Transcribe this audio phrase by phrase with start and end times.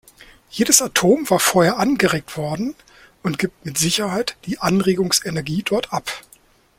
[0.49, 2.73] Jedes Atom war vorher angeregt worden
[3.21, 6.23] und gibt mit Sicherheit die Anregungsenergie dort ab.